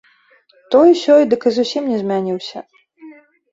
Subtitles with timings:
[0.75, 2.67] Той-сёй дык і зусім не змяніўся.